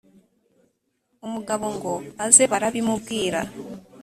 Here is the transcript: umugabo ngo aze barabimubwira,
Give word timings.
umugabo 1.25 1.65
ngo 1.75 1.93
aze 2.25 2.43
barabimubwira, 2.51 3.39